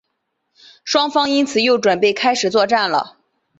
[0.83, 3.19] 双方因此又准备开始作战了。